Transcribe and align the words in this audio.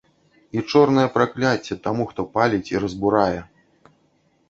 І 0.57 0.63
чорнае 0.71 1.03
пракляцце 1.17 1.79
таму, 1.85 2.09
хто 2.15 2.21
паліць 2.35 2.65
і 2.75 2.83
разбурае! 2.87 3.39